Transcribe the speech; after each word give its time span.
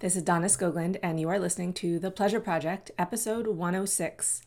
This 0.00 0.14
is 0.14 0.22
Donna 0.22 0.46
Skoglund, 0.46 0.96
and 1.02 1.18
you 1.18 1.28
are 1.28 1.40
listening 1.40 1.72
to 1.72 1.98
The 1.98 2.12
Pleasure 2.12 2.38
Project, 2.38 2.92
episode 3.00 3.48
106. 3.48 4.42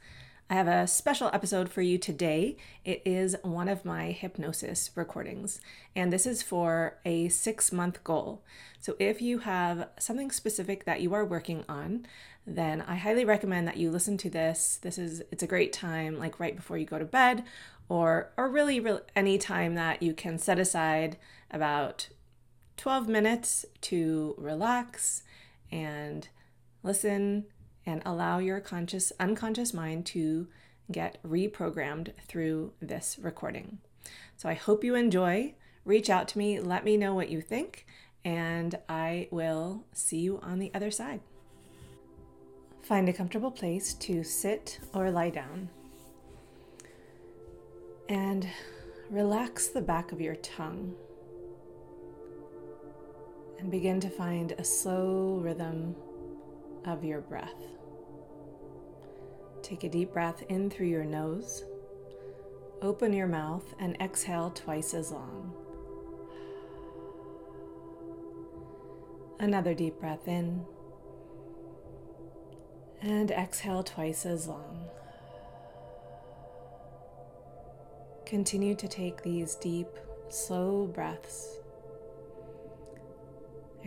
I 0.50 0.54
have 0.54 0.70
a 0.70 0.88
special 0.88 1.30
episode 1.34 1.68
for 1.68 1.82
you 1.82 1.98
today. 1.98 2.56
It 2.86 3.02
is 3.04 3.36
one 3.44 3.68
of 3.68 3.84
my 3.84 4.12
hypnosis 4.12 4.92
recordings, 4.96 5.60
and 5.94 6.14
this 6.14 6.26
is 6.26 6.42
for 6.42 7.00
a 7.04 7.28
six 7.28 7.74
month 7.74 8.02
goal. 8.06 8.46
So, 8.80 8.96
if 8.98 9.22
you 9.22 9.40
have 9.40 9.90
something 10.00 10.32
specific 10.32 10.86
that 10.86 11.02
you 11.02 11.14
are 11.14 11.26
working 11.26 11.66
on, 11.68 12.06
then 12.48 12.80
I 12.80 12.96
highly 12.96 13.26
recommend 13.26 13.68
that 13.68 13.76
you 13.76 13.92
listen 13.92 14.16
to 14.20 14.30
this. 14.30 14.80
This 14.82 14.98
is 14.98 15.22
it's 15.34 15.44
a 15.44 15.48
great 15.48 15.74
time, 15.74 16.18
like 16.18 16.40
right 16.40 16.56
before 16.56 16.78
you 16.78 16.86
go 16.86 16.98
to 16.98 17.04
bed, 17.04 17.44
or 17.90 18.32
or 18.38 18.48
really, 18.48 18.80
really 18.80 19.02
any 19.18 19.38
time 19.38 19.76
that 19.76 20.02
you 20.02 20.14
can 20.14 20.38
set 20.38 20.60
aside 20.60 21.18
about 21.52 22.08
12 22.78 23.10
minutes 23.10 23.66
to 23.82 24.34
relax 24.38 25.24
and 25.72 26.28
listen 26.84 27.46
and 27.86 28.02
allow 28.06 28.38
your 28.38 28.60
conscious 28.60 29.12
unconscious 29.20 29.74
mind 29.74 30.06
to 30.08 30.48
get 30.92 31.22
reprogrammed 31.24 32.12
through 32.28 32.74
this 32.82 33.18
recording. 33.22 33.80
So 34.38 34.50
I 34.50 34.54
hope 34.54 34.84
you 34.84 34.96
enjoy. 34.96 35.56
Reach 35.86 36.10
out 36.10 36.28
to 36.30 36.38
me, 36.38 36.60
let 36.60 36.86
me 36.86 36.98
know 36.98 37.16
what 37.16 37.30
you 37.30 37.42
think, 37.42 37.88
and 38.24 38.78
I 38.88 39.28
will 39.32 39.86
see 39.94 40.20
you 40.20 40.40
on 40.44 40.60
the 40.60 40.72
other 40.76 40.92
side. 40.92 41.22
Find 42.84 43.10
a 43.10 43.14
comfortable 43.14 43.52
place 43.52 43.94
to 43.96 44.24
sit 44.24 44.80
or 44.94 45.10
lie 45.10 45.30
down. 45.30 45.70
And 48.10 48.48
relax 49.10 49.68
the 49.68 49.82
back 49.82 50.12
of 50.12 50.22
your 50.22 50.36
tongue 50.36 50.96
and 53.62 53.70
begin 53.70 54.00
to 54.00 54.10
find 54.10 54.54
a 54.54 54.64
slow 54.64 55.40
rhythm 55.40 55.96
of 56.86 57.06
your 57.06 57.22
breath. 57.22 57.68
Take 59.62 59.84
a 59.84 59.90
deep 59.90 60.14
breath 60.14 60.44
in 60.50 60.72
through 60.72 60.88
your 60.88 61.06
nose. 61.06 61.64
Open 62.82 63.14
your 63.14 63.28
mouth 63.28 63.76
and 63.80 63.96
exhale 64.02 64.50
twice 64.50 64.96
as 64.96 65.12
long. 65.12 65.54
Another 69.40 69.76
deep 69.76 70.00
breath 70.00 70.28
in 70.28 70.66
and 73.02 73.30
exhale 73.30 73.84
twice 73.84 74.26
as 74.26 74.48
long. 74.48 74.86
Continue 78.26 78.74
to 78.76 78.88
take 78.88 79.22
these 79.22 79.54
deep, 79.56 79.90
slow 80.30 80.88
breaths 80.88 81.61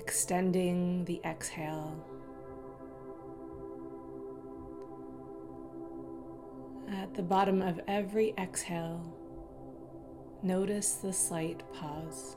extending 0.04 1.02
the 1.06 1.18
exhale. 1.24 1.96
At 6.92 7.14
the 7.14 7.22
bottom 7.22 7.62
of 7.62 7.80
every 7.88 8.34
exhale, 8.36 9.00
notice 10.42 10.96
the 10.96 11.10
slight 11.10 11.62
pause. 11.72 12.36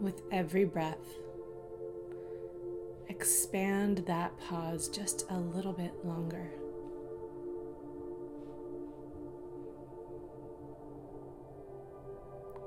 With 0.00 0.22
every 0.32 0.64
breath, 0.64 1.06
expand 3.08 3.98
that 4.08 4.36
pause 4.40 4.88
just 4.88 5.26
a 5.30 5.38
little 5.38 5.72
bit 5.72 6.04
longer. 6.04 6.50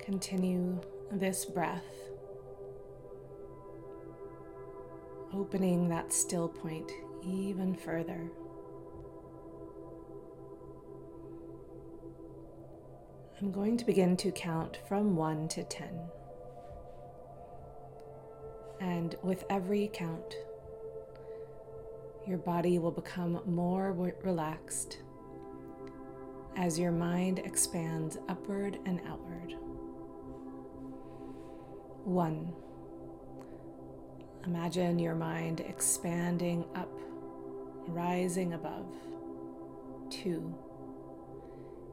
Continue 0.06 0.80
this 1.12 1.46
breath, 1.46 1.84
opening 5.34 5.90
that 5.90 6.14
still 6.14 6.48
point 6.48 6.92
even 7.26 7.74
further. 7.74 8.30
I'm 13.42 13.52
going 13.52 13.78
to 13.78 13.86
begin 13.86 14.16
to 14.18 14.32
count 14.32 14.78
from 14.88 15.16
1 15.16 15.48
to 15.50 15.64
10. 15.64 15.90
And 18.80 19.16
with 19.24 19.44
every 19.50 19.90
count, 19.92 20.36
your 22.28 22.38
body 22.38 22.78
will 22.78 22.92
become 22.92 23.42
more 23.48 23.92
relaxed 24.24 25.00
as 26.56 26.78
your 26.78 26.92
mind 26.92 27.40
expands 27.40 28.20
upward 28.30 28.78
and 28.86 29.02
outward. 29.08 29.56
One. 32.06 32.54
Imagine 34.46 35.00
your 35.00 35.16
mind 35.16 35.62
expanding 35.62 36.64
up, 36.76 36.92
rising 37.88 38.54
above. 38.54 38.86
Two. 40.12 40.54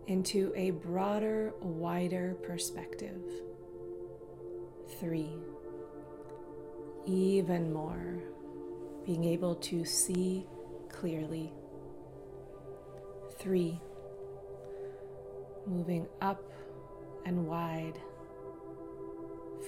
Into 0.08 0.52
a 0.54 0.72
broader, 0.72 1.54
wider 1.62 2.36
perspective. 2.42 3.22
Three. 5.00 5.32
Even 7.06 7.72
more, 7.72 8.22
being 9.06 9.24
able 9.24 9.54
to 9.54 9.82
see 9.86 10.46
clearly. 10.90 11.54
Three. 13.38 13.80
Moving 15.66 16.06
up 16.20 16.52
and 17.24 17.46
wide 17.46 17.98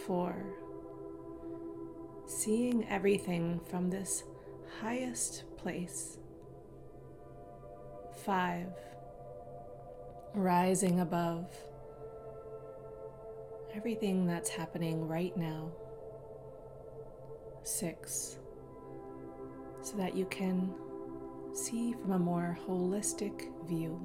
four, 0.06 0.34
seeing 2.26 2.86
everything 2.88 3.60
from 3.70 3.90
this 3.90 4.24
highest 4.80 5.44
place. 5.56 6.18
Five, 8.24 8.68
rising 10.34 11.00
above 11.00 11.46
everything 13.74 14.26
that's 14.26 14.48
happening 14.48 15.08
right 15.08 15.36
now. 15.36 15.70
Six, 17.62 18.38
so 19.82 19.96
that 19.96 20.14
you 20.16 20.26
can 20.26 20.72
see 21.52 21.92
from 21.92 22.12
a 22.12 22.18
more 22.18 22.58
holistic 22.66 23.48
view. 23.66 24.00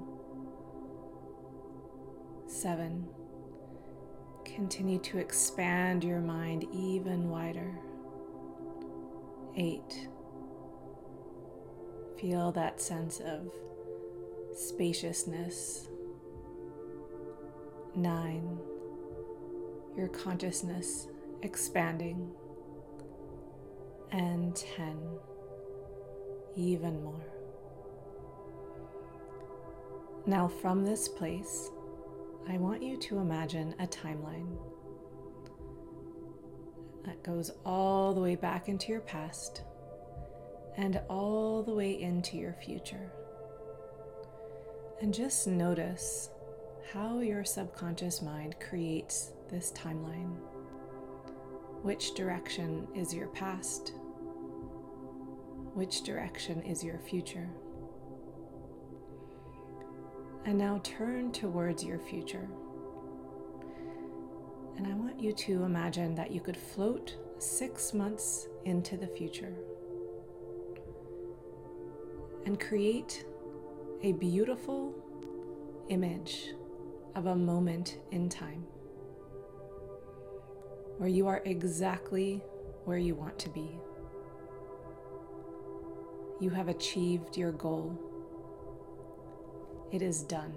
Seven, 2.48 3.08
Continue 4.60 5.00
to 5.00 5.20
expand 5.20 6.04
your 6.04 6.20
mind 6.20 6.66
even 6.74 7.30
wider. 7.30 7.80
Eight. 9.56 10.10
Feel 12.20 12.52
that 12.52 12.82
sense 12.82 13.22
of 13.22 13.54
spaciousness. 14.54 15.88
Nine. 17.96 18.60
Your 19.96 20.10
consciousness 20.10 21.08
expanding. 21.42 22.30
And 24.12 24.54
ten. 24.58 25.00
Even 26.58 27.02
more. 27.02 27.26
Now, 30.26 30.50
from 30.50 30.84
this 30.84 31.08
place, 31.08 31.72
I 32.48 32.58
want 32.58 32.82
you 32.82 32.98
to 32.98 33.18
imagine 33.20 33.76
a 33.80 33.88
timeline 33.88 34.58
that 37.06 37.24
goes 37.24 37.52
all 37.66 38.14
the 38.14 38.22
way 38.22 38.36
back 38.36 38.70
into 38.70 38.92
your 38.92 39.02
past 39.02 39.64
and 40.78 41.02
all 41.10 41.64
the 41.64 41.74
way 41.74 42.00
into 42.00 42.38
your 42.38 42.54
future. 42.54 43.12
And 45.02 45.14
just 45.14 45.48
notice 45.48 46.30
how 46.94 47.20
your 47.20 47.44
subconscious 47.44 48.22
mind 48.22 48.56
creates 48.60 49.32
this 49.50 49.72
timeline. 49.72 50.36
Which 51.82 52.14
direction 52.16 52.88
is 52.96 53.14
your 53.14 53.28
past? 53.28 53.94
Which 55.74 56.04
direction 56.04 56.62
is 56.64 56.84
your 56.84 57.00
future? 57.00 57.50
And 60.46 60.58
now 60.58 60.80
turn 60.84 61.32
towards 61.32 61.84
your 61.84 62.00
future. 62.00 62.48
And 64.78 64.88
I 64.88 64.94
want 64.94 65.20
you 65.20 65.34
to 65.34 65.64
imagine 65.64 66.16
that 66.16 66.32
you 66.32 66.40
could 66.40 66.58
float 66.58 67.18
six 67.38 67.94
months 67.94 68.48
into 68.66 68.98
the 68.98 69.08
future 69.08 69.54
and 72.46 72.60
create 72.60 73.26
a 74.04 74.14
beautiful 74.14 74.96
image 75.90 76.54
of 77.16 77.26
a 77.26 77.36
moment 77.36 78.00
in 78.12 78.30
time 78.30 78.66
where 80.98 81.10
you 81.10 81.28
are 81.28 81.42
exactly 81.46 82.42
where 82.86 82.98
you 82.98 83.16
want 83.16 83.38
to 83.40 83.50
be. 83.50 83.80
You 86.40 86.50
have 86.50 86.70
achieved 86.70 87.38
your 87.38 87.52
goal 87.52 87.98
it 89.92 90.02
is 90.02 90.24
done. 90.24 90.54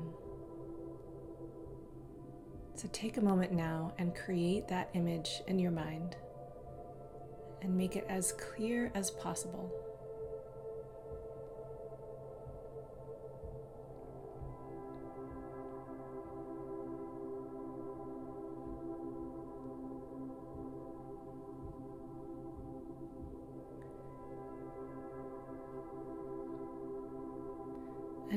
So 2.75 2.89
take 2.93 3.17
a 3.17 3.21
moment 3.21 3.53
now 3.53 3.93
and 3.99 4.15
create 4.15 4.69
that 4.69 4.91
image 4.95 5.41
in 5.47 5.59
your 5.59 5.71
mind 5.71 6.17
and 7.61 7.77
make 7.77 7.97
it 7.97 8.05
as 8.09 8.33
clear 8.33 8.91
as 8.95 9.11
possible. 9.11 9.71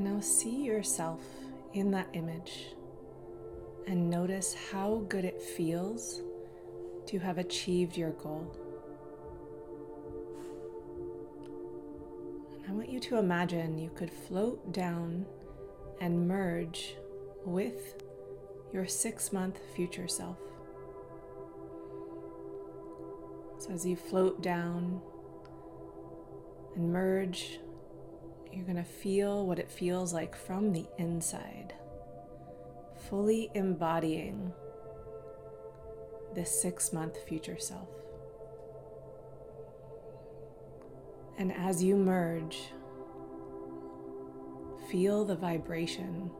Now 0.06 0.20
see 0.20 0.64
yourself 0.64 1.22
in 1.74 1.90
that 1.90 2.08
image 2.14 2.76
and 3.88 4.08
notice 4.08 4.56
how 4.72 5.04
good 5.10 5.26
it 5.26 5.42
feels 5.42 6.22
to 7.08 7.18
have 7.18 7.40
achieved 7.40 7.98
your 7.98 8.12
goal. 8.12 8.56
And 12.54 12.72
I 12.72 12.72
want 12.74 12.90
you 12.90 13.00
to 13.00 13.18
imagine 13.18 13.80
you 13.80 13.90
could 13.96 14.12
float 14.12 14.72
down 14.72 15.26
and 16.00 16.28
merge 16.28 16.96
with 17.44 17.96
your 18.72 18.86
six 18.86 19.34
month 19.34 19.60
future 19.76 20.08
self. 20.08 20.38
So 23.58 23.72
as 23.72 23.88
you 23.88 23.96
float 23.96 24.44
down 24.44 25.02
and 26.76 26.94
merge 26.94 27.60
you're 28.56 28.64
going 28.66 28.78
to 28.78 28.84
feel 28.84 29.46
what 29.46 29.60
it 29.60 29.70
feels 29.70 30.14
like 30.14 30.34
from 30.34 30.72
the 30.72 30.86
inside, 30.98 31.74
fully 33.10 33.52
embodying 33.54 34.54
this 36.34 36.62
six 36.62 36.94
month 36.94 37.18
future 37.28 37.58
self. 37.60 37.90
And 41.38 41.52
as 41.52 41.84
you 41.84 41.98
merge, 41.98 42.72
feel 44.90 45.26
the 45.26 45.36
vibration 45.36 46.32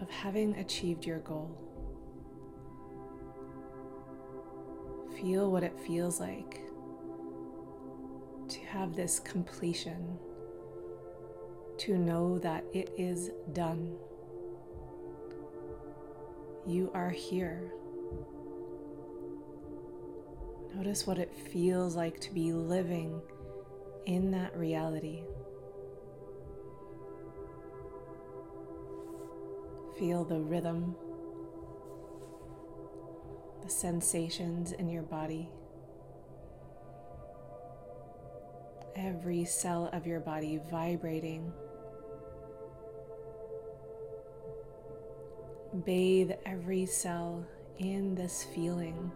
of 0.00 0.08
having 0.08 0.56
achieved 0.56 1.04
your 1.04 1.18
goal. 1.18 1.58
Feel 5.20 5.50
what 5.50 5.62
it 5.62 5.78
feels 5.78 6.18
like 6.18 6.71
have 8.72 8.96
this 8.96 9.20
completion, 9.20 10.18
to 11.76 11.98
know 11.98 12.38
that 12.38 12.64
it 12.72 12.90
is 12.96 13.30
done. 13.52 13.94
You 16.66 16.90
are 16.94 17.10
here. 17.10 17.70
Notice 20.74 21.06
what 21.06 21.18
it 21.18 21.34
feels 21.34 21.96
like 21.96 22.18
to 22.20 22.32
be 22.32 22.54
living 22.54 23.20
in 24.06 24.30
that 24.30 24.56
reality. 24.56 25.22
Feel 29.98 30.24
the 30.24 30.40
rhythm, 30.40 30.96
the 33.62 33.68
sensations 33.68 34.72
in 34.72 34.88
your 34.88 35.02
body. 35.02 35.50
Every 39.02 39.44
cell 39.44 39.90
of 39.92 40.06
your 40.06 40.20
body 40.20 40.60
vibrating. 40.70 41.52
Bathe 45.84 46.32
every 46.46 46.86
cell 46.86 47.44
in 47.78 48.14
this 48.14 48.44
feeling 48.54 49.10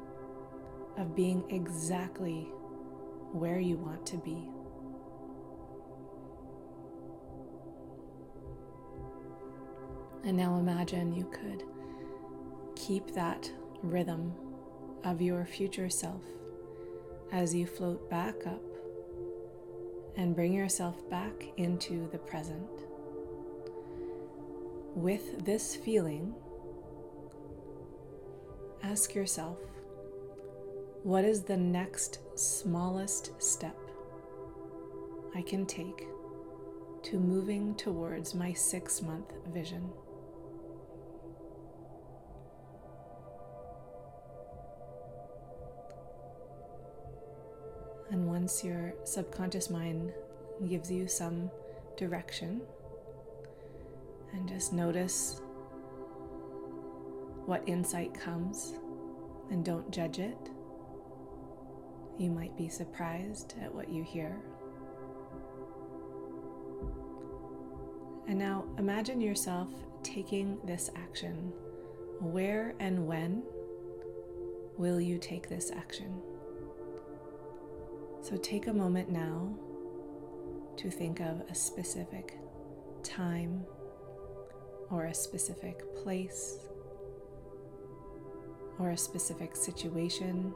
of 0.99 1.15
being 1.15 1.44
exactly 1.50 2.49
where 3.33 3.61
you 3.61 3.77
want 3.77 4.05
to 4.06 4.17
be. 4.17 4.49
And 10.25 10.37
now 10.37 10.59
imagine 10.59 11.15
you 11.15 11.27
could 11.27 11.62
keep 12.75 13.15
that 13.15 13.49
rhythm 13.83 14.35
of 15.05 15.23
your 15.23 15.44
future 15.44 15.88
self 15.88 16.23
as 17.31 17.55
you 17.55 17.67
float 17.67 18.11
back 18.11 18.47
up 18.47 18.66
and 20.17 20.35
bring 20.35 20.53
yourself 20.53 21.09
back 21.11 21.45
into 21.57 22.09
the 22.11 22.19
present. 22.19 22.69
With 24.95 25.45
this 25.45 25.77
feeling, 25.77 26.35
ask 28.83 29.15
yourself 29.15 29.59
what 31.03 31.25
is 31.25 31.43
the 31.43 31.57
next 31.57 32.19
smallest 32.37 33.41
step 33.41 33.79
I 35.37 35.43
can 35.43 35.67
take 35.67 36.09
to 37.05 37.21
moving 37.21 37.75
towards 37.75 38.35
my 38.35 38.53
six 38.53 39.03
month 39.03 39.33
vision? 39.53 39.91
Once 48.47 48.63
your 48.63 48.95
subconscious 49.03 49.71
mind 49.71 50.13
gives 50.69 50.89
you 50.89 51.09
some 51.09 51.51
direction, 51.97 52.61
and 54.33 54.49
just 54.49 54.73
notice 54.73 55.41
what 57.47 57.61
insight 57.67 58.15
comes 58.15 58.75
and 59.51 59.65
don't 59.65 59.91
judge 59.91 60.21
it. 60.21 60.39
You 62.19 62.31
might 62.31 62.57
be 62.57 62.69
surprised 62.69 63.55
at 63.61 63.75
what 63.75 63.89
you 63.89 64.05
hear. 64.05 64.37
And 68.29 68.39
now 68.39 68.65
imagine 68.79 69.21
yourself 69.21 69.71
taking 70.05 70.57
this 70.63 70.89
action. 70.95 71.53
Where 72.21 72.77
and 72.79 73.09
when 73.09 73.43
will 74.79 75.01
you 75.01 75.19
take 75.19 75.49
this 75.49 75.73
action? 75.73 76.23
So 78.28 78.37
take 78.37 78.67
a 78.67 78.73
moment 78.73 79.08
now 79.08 79.55
to 80.78 80.90
think 80.90 81.20
of 81.20 81.43
a 81.49 81.55
specific 81.55 82.37
time 83.05 83.64
or 84.90 85.05
a 85.05 85.14
specific 85.14 85.94
place 85.94 86.58
or 88.81 88.90
a 88.90 88.96
specific 88.96 89.55
situation 89.55 90.52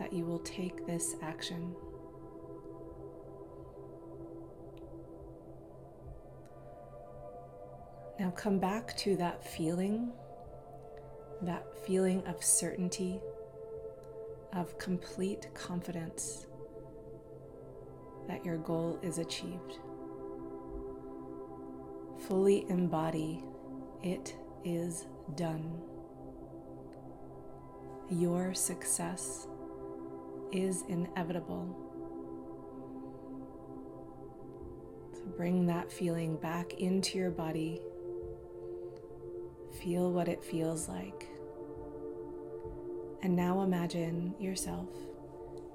that 0.00 0.12
you 0.12 0.24
will 0.24 0.40
take 0.40 0.84
this 0.84 1.14
action. 1.22 1.76
Now 8.18 8.30
come 8.30 8.58
back 8.58 8.96
to 8.96 9.14
that 9.18 9.46
feeling, 9.46 10.12
that 11.42 11.64
feeling 11.86 12.26
of 12.26 12.42
certainty, 12.42 13.20
of 14.52 14.76
complete 14.78 15.46
confidence 15.54 16.48
that 18.28 18.44
your 18.44 18.56
goal 18.58 18.98
is 19.02 19.18
achieved. 19.18 19.78
Fully 22.28 22.66
embody 22.68 23.44
it 24.02 24.36
is 24.64 25.06
done. 25.34 25.80
Your 28.10 28.54
success 28.54 29.46
is 30.52 30.84
inevitable. 30.88 31.74
So 35.14 35.22
bring 35.36 35.66
that 35.66 35.90
feeling 35.90 36.36
back 36.36 36.74
into 36.74 37.18
your 37.18 37.30
body. 37.30 37.80
Feel 39.82 40.12
what 40.12 40.28
it 40.28 40.44
feels 40.44 40.88
like. 40.88 41.28
And 43.22 43.34
now 43.34 43.62
imagine 43.62 44.34
yourself 44.38 44.88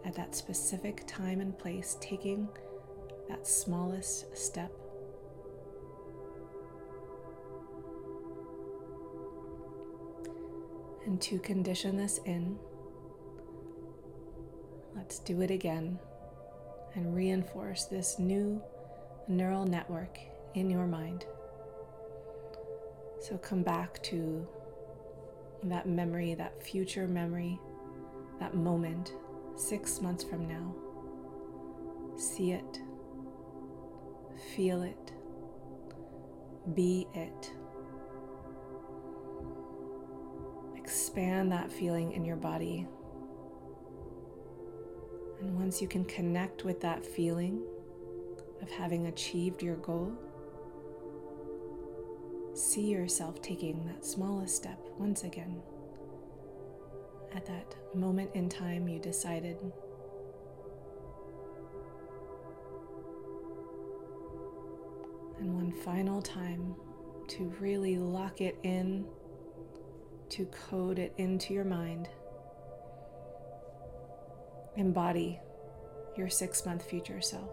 at 0.06 0.16
that 0.16 0.36
specific 0.36 1.04
time 1.08 1.42
and 1.42 1.58
place, 1.58 1.98
taking 2.02 2.48
that 3.28 3.46
smallest 3.48 4.36
step. 4.38 4.72
And 11.06 11.22
to 11.22 11.40
condition 11.40 11.98
this 11.98 12.20
in, 12.26 12.58
let's 14.96 15.20
do 15.20 15.42
it 15.42 15.52
again 15.52 16.00
and 16.96 17.16
reinforce 17.16 17.86
this 17.86 18.20
new 18.20 18.62
neural 19.28 19.66
network 19.66 20.20
in 20.56 20.70
your 20.70 20.88
mind. 20.88 21.26
So 23.22 23.38
come 23.38 23.64
back 23.64 24.02
to 24.04 24.48
that 25.64 25.88
memory, 25.88 26.34
that 26.36 26.64
future 26.64 27.08
memory, 27.08 27.60
that 28.40 28.56
moment 28.56 29.14
six 29.60 30.02
months 30.02 30.24
from 30.24 30.48
now. 30.48 30.76
See 32.18 32.52
it, 32.52 32.80
feel 34.56 34.84
it, 34.84 35.12
be 36.74 37.08
it. 37.14 37.52
expand 40.90 41.52
that 41.52 41.72
feeling 41.72 42.14
in 42.14 42.26
your 42.26 42.36
body. 42.36 42.88
And 45.40 45.56
once 45.56 45.84
you 45.84 45.88
can 45.88 46.04
connect 46.06 46.66
with 46.66 46.82
that 46.82 47.06
feeling 47.06 47.62
of 48.62 48.72
having 48.72 49.06
achieved 49.06 49.62
your 49.62 49.76
goal, 49.76 50.12
see 52.56 52.88
yourself 52.88 53.40
taking 53.42 53.86
that 53.86 54.04
smallest 54.04 54.56
step 54.56 54.80
once 54.98 55.24
again. 55.24 55.62
At 57.34 57.46
that 57.46 57.76
moment 57.94 58.32
in 58.34 58.50
time, 58.50 58.88
you 58.88 59.00
decided 59.00 59.58
and 65.40 65.54
one 65.56 65.72
final 65.72 66.22
time 66.22 66.76
to 67.28 67.54
really 67.60 67.98
lock 67.98 68.42
it 68.42 68.58
in, 68.64 69.06
to 70.30 70.46
code 70.46 71.00
it 71.00 71.14
into 71.18 71.54
your 71.54 71.64
mind. 71.64 72.10
Embody 74.76 75.40
your 76.18 76.30
six 76.30 76.66
month 76.66 76.84
future 76.84 77.22
self. 77.22 77.52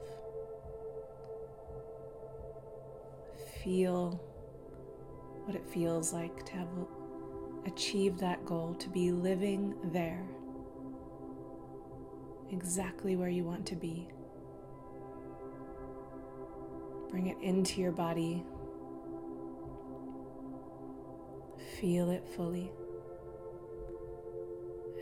Feel 3.62 4.20
what 5.44 5.54
it 5.54 5.66
feels 5.68 6.12
like 6.12 6.44
to 6.46 6.52
have 6.52 6.68
achieved 7.66 8.20
that 8.20 8.44
goal, 8.46 8.74
to 8.78 8.88
be 8.88 9.12
living 9.12 9.74
there, 9.92 10.24
exactly 12.50 13.16
where 13.16 13.28
you 13.28 13.44
want 13.44 13.66
to 13.66 13.76
be. 13.76 14.08
Bring 17.10 17.26
it 17.26 17.36
into 17.40 17.80
your 17.80 17.92
body. 17.92 18.44
Feel 21.80 22.10
it 22.10 22.26
fully. 22.36 22.70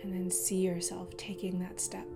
And 0.02 0.12
then 0.12 0.30
see 0.30 0.56
yourself 0.56 1.16
taking 1.16 1.59
that 1.61 1.80
step. 1.80 2.06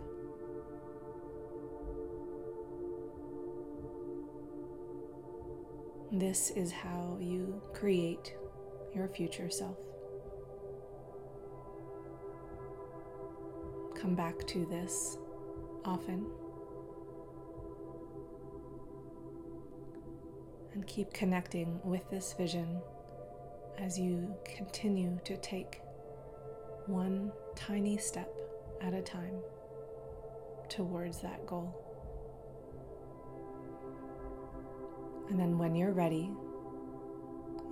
This 6.10 6.50
is 6.50 6.72
how 6.72 7.18
you 7.20 7.60
create 7.74 8.34
your 8.94 9.08
future 9.08 9.50
self. 9.50 9.76
Come 14.00 14.14
back 14.14 14.46
to 14.46 14.64
this 14.66 15.18
often. 15.84 16.26
and 20.78 20.86
keep 20.86 21.12
connecting 21.12 21.80
with 21.82 22.08
this 22.08 22.34
vision 22.34 22.80
as 23.78 23.98
you 23.98 24.32
continue 24.44 25.18
to 25.24 25.36
take 25.38 25.80
one 26.86 27.32
tiny 27.56 27.98
step 27.98 28.32
at 28.80 28.94
a 28.94 29.02
time 29.02 29.40
towards 30.68 31.20
that 31.20 31.44
goal. 31.46 31.74
And 35.28 35.38
then 35.38 35.58
when 35.58 35.74
you're 35.74 35.92
ready, 35.92 36.30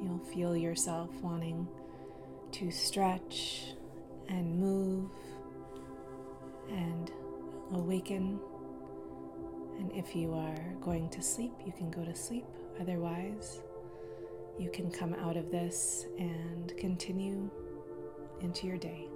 you'll 0.03 0.27
feel 0.35 0.57
yourself 0.57 1.11
wanting 1.23 1.69
to 2.53 2.73
stretch 2.73 3.75
and 4.29 4.59
move 4.59 5.11
and 6.71 7.11
awaken. 7.73 8.39
And 9.79 9.93
if 9.93 10.17
you 10.17 10.33
are 10.33 10.75
going 10.81 11.09
to 11.11 11.23
sleep, 11.23 11.53
you 11.65 11.73
can 11.73 11.91
go 11.91 12.05
to 12.05 12.15
sleep. 12.15 12.47
Otherwise, 12.81 13.61
you 14.59 14.71
can 14.71 14.91
come 14.91 15.15
out 15.15 15.37
of 15.37 15.51
this 15.51 16.07
and 16.19 16.77
continue 16.77 17.51
into 18.41 18.67
your 18.67 18.79
day. 18.79 19.09